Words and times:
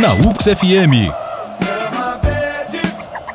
Na 0.00 0.12
UX 0.12 0.44
FM. 0.44 1.10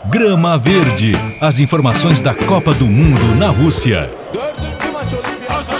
Grama 0.09 0.57
Verde. 0.59 1.13
As 1.39 1.59
informações 1.59 2.21
da 2.21 2.35
Copa 2.35 2.71
do 2.73 2.85
Mundo 2.85 3.35
na 3.35 3.49
Rússia. 3.49 4.11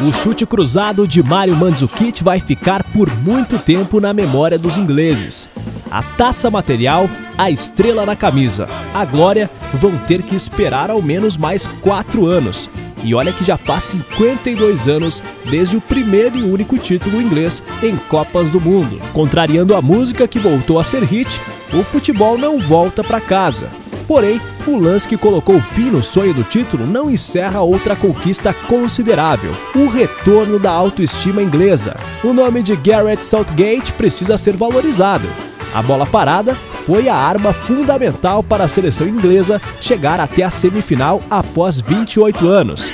O 0.02 0.12
chute 0.12 0.44
cruzado 0.46 1.08
de 1.08 1.22
Mario 1.22 1.56
Mandzukic 1.56 2.24
vai 2.24 2.40
ficar 2.40 2.84
por 2.84 3.16
muito 3.18 3.60
tempo 3.60 4.00
na 4.00 4.12
memória 4.12 4.58
dos 4.58 4.76
ingleses. 4.76 5.48
A 5.92 6.02
taça 6.02 6.50
material, 6.50 7.08
a 7.38 7.52
estrela 7.52 8.04
na 8.04 8.16
camisa, 8.16 8.68
a 8.94 9.06
glória 9.06 9.52
vão 9.76 9.96
ter 9.98 10.24
que 10.24 10.36
esperar 10.36 10.90
ao 10.90 11.02
menos 11.02 11.38
mais 11.38 11.68
quatro 11.68 12.26
anos. 12.26 12.70
E 13.04 13.16
olha 13.16 13.34
que 13.34 13.44
já 13.44 13.58
faz 13.58 13.86
52 13.86 14.88
anos 14.88 15.24
desde 15.50 15.76
o 15.76 15.82
primeiro 15.82 16.38
e 16.38 16.44
único 16.44 16.78
título 16.78 17.22
inglês 17.22 17.64
em 17.82 17.96
Copas 17.96 18.50
do 18.50 18.62
Mundo. 18.62 19.00
Contrariando 19.12 19.76
a 19.76 19.82
música 19.82 20.28
que 20.28 20.38
voltou 20.38 20.80
a 20.80 20.84
ser 20.84 21.04
hit, 21.04 21.42
o 21.74 21.84
futebol 21.84 22.38
não 22.38 22.60
volta 22.60 23.04
para 23.04 23.20
casa. 23.20 23.70
Porém, 24.08 24.42
o 24.68 24.78
lance 24.78 25.08
que 25.08 25.18
colocou 25.18 25.60
fim 25.62 25.90
no 25.90 26.04
sonho 26.04 26.34
do 26.34 26.44
título 26.44 26.86
não 26.86 27.10
encerra 27.10 27.62
outra 27.62 27.96
conquista 27.96 28.54
considerável: 28.54 29.56
o 29.76 29.88
retorno 29.88 30.60
da 30.60 30.72
autoestima 30.72 31.42
inglesa. 31.42 31.96
O 32.24 32.34
nome 32.34 32.62
de 32.62 32.76
Gareth 32.76 33.22
Southgate 33.22 33.94
precisa 33.94 34.38
ser 34.38 34.56
valorizado. 34.56 35.28
A 35.74 35.82
bola 35.82 36.06
parada 36.06 36.58
foi 36.86 37.08
a 37.08 37.16
arma 37.16 37.54
fundamental 37.54 38.44
para 38.44 38.64
a 38.64 38.68
seleção 38.68 39.08
inglesa 39.08 39.62
chegar 39.80 40.20
até 40.20 40.44
a 40.44 40.52
semifinal 40.52 41.22
após 41.30 41.80
28 41.80 42.48
anos. 42.48 42.94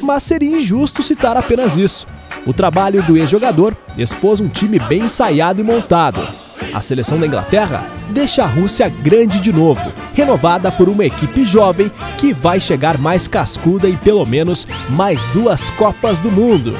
Mas 0.00 0.22
seria 0.22 0.56
injusto 0.56 1.02
citar 1.02 1.36
apenas 1.36 1.78
isso. 1.78 2.06
O 2.46 2.52
trabalho 2.52 3.02
do 3.02 3.16
ex-jogador 3.16 3.76
expôs 3.96 4.40
um 4.40 4.48
time 4.48 4.78
bem 4.78 5.02
ensaiado 5.02 5.60
e 5.60 5.64
montado. 5.64 6.20
A 6.72 6.80
seleção 6.80 7.18
da 7.18 7.26
Inglaterra 7.26 7.86
deixa 8.10 8.42
a 8.42 8.46
Rússia 8.46 8.88
grande 8.88 9.40
de 9.40 9.52
novo, 9.52 9.92
renovada 10.14 10.70
por 10.70 10.88
uma 10.88 11.04
equipe 11.04 11.44
jovem 11.44 11.90
que 12.18 12.32
vai 12.32 12.60
chegar 12.60 12.98
mais 12.98 13.28
cascuda 13.28 13.88
em 13.88 13.96
pelo 13.96 14.24
menos 14.26 14.66
mais 14.90 15.26
duas 15.28 15.70
Copas 15.70 16.20
do 16.20 16.30
Mundo. 16.30 16.76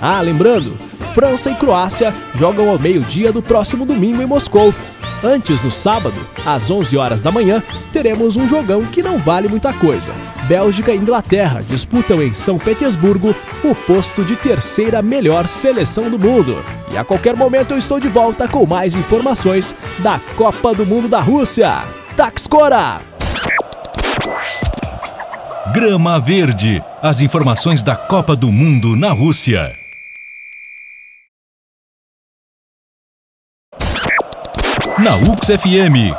Ah, 0.00 0.20
lembrando, 0.20 0.76
França 1.14 1.50
e 1.50 1.54
Croácia 1.54 2.14
jogam 2.34 2.68
ao 2.68 2.78
meio-dia 2.78 3.32
do 3.32 3.42
próximo 3.42 3.84
domingo 3.84 4.22
em 4.22 4.26
Moscou. 4.26 4.74
Antes, 5.22 5.60
no 5.60 5.70
sábado, 5.70 6.14
às 6.46 6.70
11 6.70 6.96
horas 6.96 7.22
da 7.22 7.30
manhã, 7.30 7.62
teremos 7.92 8.36
um 8.36 8.48
jogão 8.48 8.84
que 8.86 9.02
não 9.02 9.18
vale 9.18 9.48
muita 9.48 9.72
coisa. 9.72 10.12
Bélgica 10.48 10.92
e 10.92 10.96
Inglaterra 10.96 11.62
disputam 11.62 12.22
em 12.22 12.32
São 12.32 12.58
Petersburgo 12.58 13.34
o 13.62 13.74
posto 13.74 14.24
de 14.24 14.34
terceira 14.34 15.02
melhor 15.02 15.46
seleção 15.46 16.10
do 16.10 16.18
mundo. 16.18 16.64
E 16.90 16.96
a 16.96 17.04
qualquer 17.04 17.36
momento 17.36 17.72
eu 17.72 17.78
estou 17.78 18.00
de 18.00 18.08
volta 18.08 18.48
com 18.48 18.66
mais 18.66 18.94
informações 18.94 19.74
da 19.98 20.18
Copa 20.36 20.74
do 20.74 20.86
Mundo 20.86 21.06
da 21.06 21.20
Rússia. 21.20 21.82
Taxcora! 22.16 23.00
Grama 25.72 26.18
Verde. 26.18 26.82
As 27.00 27.20
informações 27.20 27.82
da 27.82 27.94
Copa 27.94 28.34
do 28.34 28.50
Mundo 28.50 28.96
na 28.96 29.12
Rússia. 29.12 29.79
Na 34.98 35.14
UX 35.16 35.46
FM. 35.46 36.14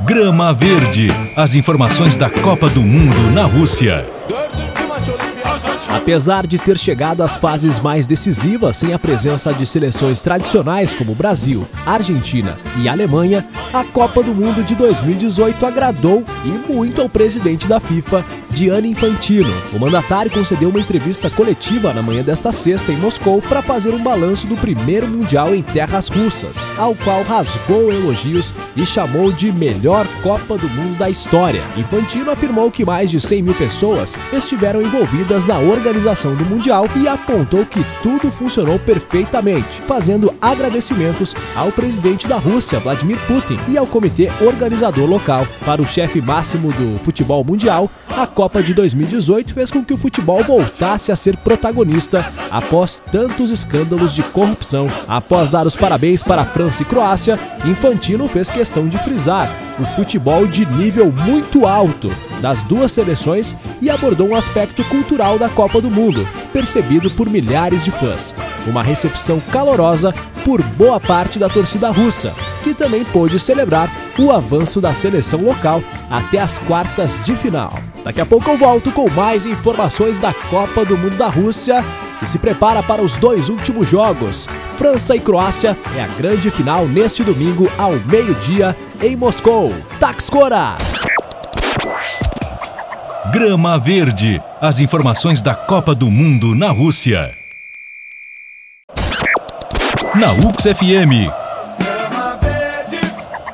Grama 0.00 0.52
Verde. 0.52 1.08
As 1.36 1.54
informações 1.54 2.16
da 2.16 2.30
Copa 2.30 2.68
do 2.68 2.82
Mundo 2.82 3.30
na 3.32 3.44
Rússia. 3.44 4.17
Apesar 5.98 6.46
de 6.46 6.58
ter 6.58 6.78
chegado 6.78 7.22
às 7.22 7.36
fases 7.36 7.80
mais 7.80 8.06
decisivas 8.06 8.76
sem 8.76 8.94
a 8.94 8.98
presença 8.98 9.52
de 9.52 9.66
seleções 9.66 10.22
tradicionais 10.22 10.94
como 10.94 11.14
Brasil, 11.14 11.66
Argentina 11.84 12.56
e 12.78 12.88
Alemanha, 12.88 13.44
a 13.74 13.84
Copa 13.84 14.22
do 14.22 14.32
Mundo 14.32 14.62
de 14.62 14.74
2018 14.76 15.66
agradou 15.66 16.24
e 16.44 16.72
muito 16.72 17.02
ao 17.02 17.08
presidente 17.08 17.66
da 17.66 17.80
FIFA, 17.80 18.24
Gianni 18.50 18.90
Infantino. 18.90 19.52
O 19.72 19.78
mandatário 19.78 20.30
concedeu 20.30 20.70
uma 20.70 20.80
entrevista 20.80 21.28
coletiva 21.28 21.92
na 21.92 22.00
manhã 22.00 22.22
desta 22.22 22.52
sexta 22.52 22.92
em 22.92 22.96
Moscou 22.96 23.42
para 23.42 23.60
fazer 23.60 23.90
um 23.90 24.02
balanço 24.02 24.46
do 24.46 24.56
primeiro 24.56 25.06
Mundial 25.06 25.54
em 25.54 25.62
terras 25.62 26.08
russas, 26.08 26.64
ao 26.78 26.94
qual 26.94 27.22
rasgou 27.22 27.92
elogios 27.92 28.54
e 28.76 28.86
chamou 28.86 29.32
de 29.32 29.52
melhor 29.52 30.06
Copa 30.22 30.56
do 30.56 30.68
Mundo 30.70 30.96
da 30.96 31.10
história. 31.10 31.62
Infantino 31.76 32.30
afirmou 32.30 32.70
que 32.70 32.84
mais 32.84 33.10
de 33.10 33.20
100 33.20 33.42
mil 33.42 33.54
pessoas 33.54 34.16
estiveram 34.32 34.80
envolvidas 34.80 35.46
na 35.46 35.58
organização 35.58 35.87
do 35.88 36.44
Mundial 36.44 36.86
e 36.96 37.08
apontou 37.08 37.64
que 37.64 37.82
tudo 38.02 38.30
funcionou 38.30 38.78
perfeitamente, 38.78 39.80
fazendo 39.80 40.34
agradecimentos 40.38 41.34
ao 41.56 41.72
presidente 41.72 42.28
da 42.28 42.36
Rússia, 42.36 42.78
Vladimir 42.78 43.16
Putin, 43.26 43.58
e 43.68 43.78
ao 43.78 43.86
comitê 43.86 44.28
organizador 44.46 45.08
local. 45.08 45.46
Para 45.64 45.80
o 45.80 45.86
chefe 45.86 46.20
máximo 46.20 46.70
do 46.72 46.98
futebol 46.98 47.42
mundial, 47.42 47.90
a 48.22 48.26
Copa 48.26 48.62
de 48.62 48.74
2018 48.74 49.54
fez 49.54 49.70
com 49.70 49.84
que 49.84 49.94
o 49.94 49.96
futebol 49.96 50.42
voltasse 50.42 51.12
a 51.12 51.16
ser 51.16 51.36
protagonista 51.36 52.26
após 52.50 53.00
tantos 53.12 53.52
escândalos 53.52 54.12
de 54.12 54.24
corrupção. 54.24 54.88
Após 55.06 55.50
dar 55.50 55.68
os 55.68 55.76
parabéns 55.76 56.20
para 56.20 56.42
a 56.42 56.44
França 56.44 56.82
e 56.82 56.86
Croácia, 56.86 57.38
Infantino 57.64 58.26
fez 58.26 58.50
questão 58.50 58.88
de 58.88 58.98
frisar 58.98 59.48
o 59.78 59.84
futebol 59.94 60.46
de 60.48 60.66
nível 60.66 61.12
muito 61.12 61.64
alto 61.64 62.10
das 62.40 62.62
duas 62.62 62.90
seleções 62.90 63.54
e 63.80 63.88
abordou 63.88 64.30
um 64.30 64.34
aspecto 64.34 64.82
cultural 64.84 65.38
da 65.38 65.48
Copa 65.48 65.80
do 65.80 65.90
Mundo, 65.90 66.26
percebido 66.52 67.10
por 67.12 67.30
milhares 67.30 67.84
de 67.84 67.92
fãs. 67.92 68.34
Uma 68.66 68.82
recepção 68.82 69.40
calorosa 69.52 70.12
por 70.44 70.60
boa 70.62 70.98
parte 70.98 71.38
da 71.38 71.48
torcida 71.48 71.90
russa, 71.90 72.34
que 72.64 72.74
também 72.74 73.04
pôde 73.04 73.38
celebrar 73.38 73.88
o 74.18 74.32
avanço 74.32 74.80
da 74.80 74.92
seleção 74.92 75.40
local 75.42 75.82
até 76.10 76.40
as 76.40 76.58
quartas 76.58 77.24
de 77.24 77.36
final. 77.36 77.72
Daqui 78.08 78.22
a 78.22 78.26
pouco 78.26 78.48
eu 78.48 78.56
volto 78.56 78.90
com 78.90 79.10
mais 79.10 79.44
informações 79.44 80.18
da 80.18 80.32
Copa 80.32 80.82
do 80.82 80.96
Mundo 80.96 81.18
da 81.18 81.28
Rússia 81.28 81.84
que 82.18 82.26
se 82.26 82.38
prepara 82.38 82.82
para 82.82 83.02
os 83.02 83.18
dois 83.18 83.50
últimos 83.50 83.86
jogos. 83.86 84.48
França 84.78 85.14
e 85.14 85.20
Croácia 85.20 85.76
é 85.94 86.02
a 86.02 86.06
grande 86.06 86.50
final 86.50 86.86
neste 86.86 87.22
domingo 87.22 87.70
ao 87.76 87.92
meio-dia 88.06 88.74
em 89.02 89.14
Moscou. 89.14 89.74
Taxcora! 90.00 90.76
Grama 93.30 93.78
Verde. 93.78 94.40
As 94.58 94.80
informações 94.80 95.42
da 95.42 95.54
Copa 95.54 95.94
do 95.94 96.10
Mundo 96.10 96.54
na 96.54 96.70
Rússia. 96.70 97.36
Na 100.14 100.32
UX 100.32 100.62
FM. 100.62 101.30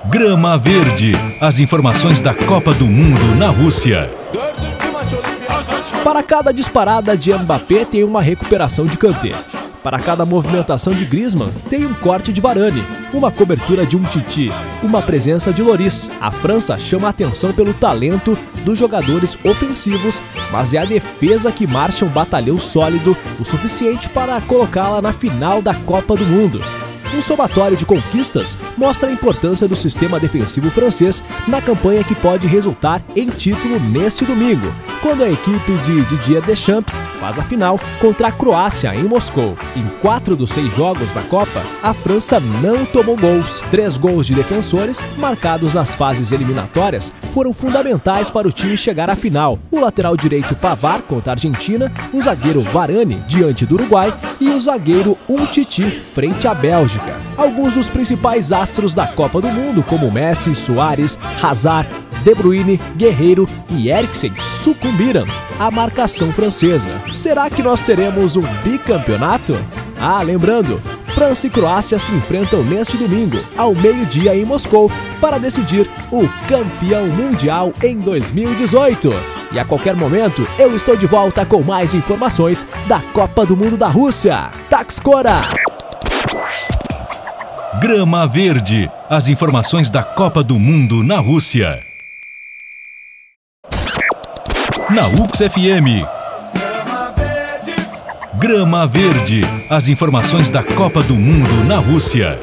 Grama 0.05 0.57
Verde. 0.57 1.11
As 1.41 1.59
informações 1.59 2.21
da 2.21 2.33
Copa 2.33 2.73
do 2.73 2.87
Mundo 2.87 3.35
na 3.35 3.49
Rússia. 3.49 4.23
Para 6.03 6.23
cada 6.23 6.53
disparada 6.53 7.17
de 7.17 7.33
Mbappé 7.33 7.85
tem 7.85 8.05
uma 8.05 8.23
recuperação 8.23 8.87
de 8.87 8.99
Kanté. 8.99 9.33
Para 9.83 9.99
cada 9.99 10.25
movimentação 10.25 10.95
de 10.95 11.05
Griezmann, 11.05 11.53
tem 11.69 11.85
um 11.85 11.93
corte 11.93 12.33
de 12.33 12.41
Varane, 12.41 12.83
uma 13.13 13.31
cobertura 13.31 13.85
de 13.85 13.99
um 13.99 14.03
Titi, 14.03 14.51
uma 14.83 15.03
presença 15.03 15.53
de 15.53 15.61
Loris. 15.61 16.09
A 16.23 16.31
França 16.31 16.79
chama 16.79 17.07
atenção 17.07 17.53
pelo 17.53 17.75
talento 17.75 18.37
dos 18.65 18.79
jogadores 18.79 19.37
ofensivos, 19.45 20.23
mas 20.51 20.73
é 20.73 20.79
a 20.79 20.87
defesa 20.87 21.53
que 21.53 21.67
marcha 21.67 22.07
um 22.07 22.09
batalhão 22.09 22.59
sólido 22.59 23.15
o 23.39 23.45
suficiente 23.45 24.09
para 24.09 24.41
colocá-la 24.41 25.03
na 25.03 25.13
final 25.13 25.61
da 25.61 25.75
Copa 25.75 26.17
do 26.17 26.25
Mundo. 26.25 26.63
Um 27.15 27.21
somatório 27.21 27.77
de 27.77 27.85
conquistas 27.85 28.57
mostra 28.77 29.09
a 29.09 29.13
importância 29.13 29.69
do 29.69 29.77
sistema 29.77 30.19
defensivo 30.19 30.71
francês 30.71 31.23
na 31.47 31.61
campanha 31.61 32.03
que 32.03 32.15
pode 32.15 32.47
resultar 32.49 33.03
em 33.15 33.29
título 33.29 33.79
neste 33.79 34.25
domingo, 34.25 34.67
quando 35.05 35.23
a 35.23 35.31
equipe 35.31 35.73
de 35.85 36.01
Didier 36.07 36.41
Deschamps 36.41 36.99
faz 37.21 37.39
a 37.39 37.43
final 37.43 37.79
contra 38.01 38.29
a 38.29 38.33
Croácia 38.33 38.95
em 38.97 39.03
Moscou. 39.03 39.55
Em 39.77 39.85
quatro 40.01 40.35
dos 40.35 40.51
seis 40.51 40.75
jogos 40.75 41.13
da 41.13 41.21
Copa, 41.21 41.63
a 41.83 41.93
França 41.93 42.41
não 42.41 42.87
tomou 42.87 43.15
gols. 43.15 43.63
Três 43.71 43.99
gols 43.99 44.27
de 44.27 44.35
defensores, 44.35 45.05
marcados 45.19 45.75
nas 45.75 45.95
fases 45.95 46.33
eliminatórias, 46.33 47.13
foram 47.35 47.53
fundamentais 47.53 48.31
para 48.31 48.49
o 48.49 48.53
time 48.53 48.79
chegar 48.79 49.11
à 49.11 49.15
final. 49.15 49.59
O 49.71 49.79
lateral 49.79 50.17
direito 50.17 50.57
Pavar 50.57 51.03
contra 51.03 51.33
a 51.33 51.35
Argentina, 51.35 51.93
o 52.11 52.23
zagueiro 52.23 52.63
Varane 52.63 53.17
diante 53.29 53.67
do 53.67 53.75
Uruguai 53.75 54.11
e 54.41 54.49
o 54.49 54.59
zagueiro 54.59 55.19
Umtiti 55.29 55.85
frente 56.15 56.49
à 56.49 56.55
Bélgica. 56.55 57.15
Alguns 57.37 57.75
dos 57.75 57.91
principais 57.91 58.53
astros 58.55 58.95
da 58.95 59.07
Copa 59.07 59.39
do 59.39 59.49
Mundo, 59.49 59.83
como 59.83 60.11
Messi, 60.11 60.55
Soares, 60.55 61.19
Hazard, 61.43 61.91
De 62.25 62.35
Bruyne, 62.35 62.81
Guerreiro 62.97 63.49
e 63.69 63.91
Eriksen 63.91 64.33
sucumbiram 64.41 65.27
à 65.59 65.71
marcação 65.71 66.33
francesa. 66.33 66.91
Será 67.13 67.51
que 67.51 67.63
nós 67.63 67.83
teremos 67.83 68.35
um 68.35 68.43
bicampeonato? 68.65 69.55
Ah, 70.01 70.23
lembrando, 70.23 70.81
França 71.15 71.47
e 71.47 71.51
Croácia 71.51 71.99
se 71.99 72.13
enfrentam 72.13 72.65
neste 72.65 72.97
domingo, 72.97 73.39
ao 73.57 73.75
meio-dia 73.75 74.35
em 74.35 74.45
Moscou, 74.45 74.91
para 75.21 75.39
decidir 75.39 75.89
o 76.11 76.27
campeão 76.49 77.07
mundial 77.07 77.73
em 77.83 77.97
2018. 77.99 79.13
E 79.53 79.59
a 79.59 79.65
qualquer 79.65 79.95
momento 79.95 80.47
eu 80.59 80.75
estou 80.75 80.97
de 80.97 81.07
volta 81.07 81.47
com 81.47 81.63
mais 81.63 81.95
informações 81.95 82.67
da 82.89 83.01
Copa 83.13 83.47
do 83.47 83.57
Mundo 83.57 83.77
da 83.77 83.87
Rússia. 83.87 84.51
Taxcora! 84.69 85.37
Grama 87.81 88.27
Verde. 88.27 88.91
As 89.09 89.29
informações 89.29 89.91
da 89.91 90.03
Copa 90.03 90.43
do 90.43 90.59
Mundo 90.59 91.05
na 91.05 91.19
Rússia. 91.19 91.94
Na 94.95 95.09
UX 95.09 95.39
FM. 95.39 96.07
Grama 98.35 98.87
Verde. 98.87 99.41
As 99.69 99.89
informações 99.89 100.51
da 100.51 100.63
Copa 100.63 101.03
do 101.03 101.17
Mundo 101.17 101.51
na 101.65 101.79
Rússia. 101.79 102.41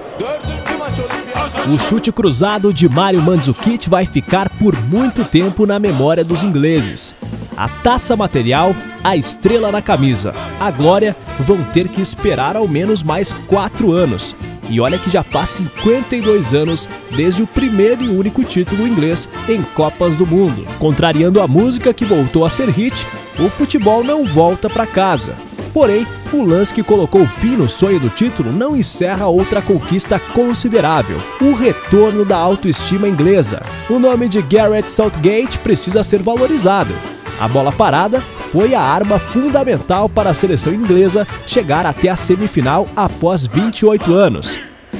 O 1.73 1.79
chute 1.79 2.11
cruzado 2.11 2.73
de 2.73 2.89
Mário 2.89 3.21
Mandzukic 3.21 3.89
vai 3.89 4.05
ficar 4.05 4.49
por 4.49 4.77
muito 4.87 5.23
tempo 5.23 5.65
na 5.65 5.79
memória 5.79 6.25
dos 6.25 6.43
ingleses. 6.43 7.15
A 7.55 7.69
taça 7.69 8.17
material, 8.17 8.75
a 9.01 9.15
estrela 9.15 9.71
na 9.71 9.81
camisa, 9.81 10.35
a 10.59 10.69
glória 10.71 11.15
vão 11.39 11.63
ter 11.63 11.87
que 11.87 12.01
esperar 12.01 12.57
ao 12.57 12.67
menos 12.67 13.01
mais 13.01 13.31
quatro 13.31 13.93
anos. 13.93 14.35
E 14.71 14.79
olha 14.79 14.97
que 14.97 15.09
já 15.09 15.21
faz 15.21 15.49
52 15.49 16.53
anos 16.53 16.87
desde 17.13 17.43
o 17.43 17.47
primeiro 17.47 18.03
e 18.03 18.07
único 18.07 18.41
título 18.41 18.87
inglês 18.87 19.27
em 19.49 19.61
Copas 19.61 20.15
do 20.15 20.25
Mundo. 20.25 20.63
Contrariando 20.79 21.41
a 21.41 21.47
música 21.47 21.93
que 21.93 22.05
voltou 22.05 22.45
a 22.45 22.49
ser 22.49 22.69
hit, 22.69 23.05
o 23.37 23.49
futebol 23.49 24.01
não 24.01 24.23
volta 24.23 24.69
para 24.69 24.87
casa. 24.87 25.35
Porém, 25.73 26.07
o 26.31 26.41
lance 26.41 26.73
que 26.73 26.83
colocou 26.83 27.27
fim 27.27 27.57
no 27.57 27.67
sonho 27.67 27.99
do 27.99 28.09
título 28.09 28.53
não 28.53 28.73
encerra 28.73 29.27
outra 29.27 29.61
conquista 29.61 30.17
considerável: 30.17 31.21
o 31.41 31.53
retorno 31.53 32.23
da 32.23 32.37
autoestima 32.37 33.09
inglesa. 33.09 33.61
O 33.89 33.99
nome 33.99 34.29
de 34.29 34.41
Garrett 34.41 34.89
Southgate 34.89 35.57
precisa 35.57 36.01
ser 36.01 36.21
valorizado. 36.21 36.93
A 37.41 37.47
bola 37.49 37.73
parada 37.73 38.23
foi 38.51 38.75
a 38.75 38.81
arma 38.81 39.17
fundamental 39.17 40.09
para 40.09 40.31
a 40.31 40.33
seleção 40.33 40.73
inglesa 40.73 41.25
chegar 41.47 41.85
até 41.85 42.09
a 42.09 42.17
semifinal 42.17 42.85
após 42.95 43.45
28 43.45 44.13
anos. 44.13 44.59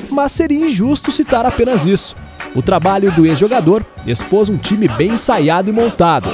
Mas 0.09 0.31
seria 0.31 0.65
injusto 0.65 1.12
citar 1.12 1.45
apenas 1.45 1.86
isso. 1.86 2.15
O 2.56 2.62
trabalho 2.62 3.12
do 3.12 3.25
ex-jogador 3.25 3.86
expôs 4.07 4.50
um 4.50 4.57
time 4.57 4.88
bem 4.88 5.12
ensaiado 5.12 5.69
e 5.69 5.74
montado. 5.74 6.30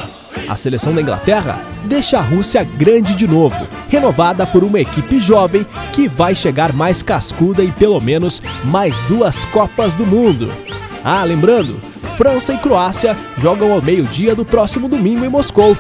A 0.48 0.56
seleção 0.56 0.94
da 0.94 1.02
Inglaterra 1.02 1.60
deixa 1.86 2.20
a 2.20 2.22
Rússia 2.22 2.64
grande 2.64 3.16
de 3.16 3.28
novo, 3.28 3.68
renovada 3.90 4.46
por 4.46 4.64
uma 4.64 4.80
equipe 4.80 5.20
jovem 5.20 5.66
que 5.92 6.08
vai 6.08 6.36
chegar 6.36 6.72
mais 6.72 7.02
cascuda 7.02 7.64
em 7.64 7.72
pelo 7.72 8.00
menos 8.00 8.44
mais 8.64 9.02
duas 9.04 9.44
Copas 9.46 9.96
do 9.96 10.06
Mundo. 10.06 10.52
Ah, 11.04 11.24
lembrando, 11.24 11.82
França 12.16 12.54
e 12.54 12.58
Croácia 12.58 13.18
jogam 13.38 13.72
ao 13.72 13.82
meio-dia 13.82 14.36
do 14.36 14.46
próximo 14.46 14.88
domingo 14.88 15.26
em 15.26 15.30
Moscou. 15.30 15.76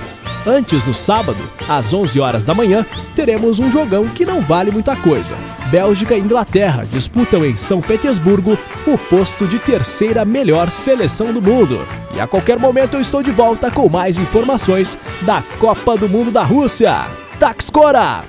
Antes, 0.47 0.85
no 0.85 0.94
sábado, 0.94 1.38
às 1.67 1.94
11 1.94 2.21
horas 2.21 2.45
da 2.45 2.55
manhã, 2.55 2.85
teremos 3.13 3.59
um 3.59 3.69
jogão 3.69 4.07
que 4.07 4.25
não 4.25 4.39
vale 4.39 4.71
muita 4.71 4.95
coisa. 4.95 5.35
Bélgica 5.69 6.15
e 6.15 6.21
Inglaterra 6.21 6.85
disputam 6.89 7.44
em 7.44 7.57
São 7.57 7.81
Petersburgo 7.81 8.57
o 8.88 8.97
posto 8.97 9.45
de 9.45 9.59
terceira 9.59 10.23
melhor 10.23 10.71
seleção 10.71 11.33
do 11.33 11.41
mundo. 11.41 11.85
E 12.15 12.21
a 12.21 12.25
qualquer 12.25 12.57
momento 12.57 12.94
eu 12.94 13.01
estou 13.01 13.21
de 13.21 13.29
volta 13.29 13.69
com 13.69 13.89
mais 13.89 14.17
informações 14.17 14.97
da 15.23 15.44
Copa 15.59 15.97
do 15.97 16.07
Mundo 16.07 16.31
da 16.31 16.44
Rússia. 16.44 17.05
Taxcora! 17.38 18.23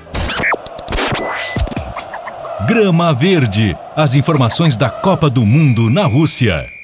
Grama 2.66 3.14
Verde. 3.14 3.76
As 3.94 4.16
informações 4.16 4.76
da 4.76 4.90
Copa 4.90 5.30
do 5.30 5.46
Mundo 5.46 5.88
na 5.88 6.04
Rússia. 6.04 6.77